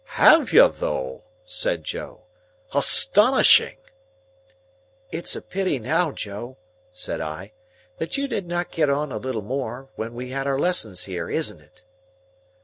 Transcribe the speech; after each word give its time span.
"Have 0.17 0.51
you 0.51 0.67
though?" 0.67 1.25
said 1.45 1.83
Joe. 1.83 2.21
"Astonishing!" 2.73 3.77
"It's 5.11 5.35
a 5.35 5.43
pity 5.43 5.77
now, 5.77 6.11
Joe," 6.11 6.57
said 6.91 7.21
I, 7.21 7.51
"that 7.99 8.17
you 8.17 8.27
did 8.27 8.47
not 8.47 8.71
get 8.71 8.89
on 8.89 9.11
a 9.11 9.17
little 9.17 9.43
more, 9.43 9.89
when 9.97 10.15
we 10.15 10.29
had 10.31 10.47
our 10.47 10.57
lessons 10.57 11.03
here; 11.03 11.29
isn't 11.29 11.61
it?" 11.61 11.83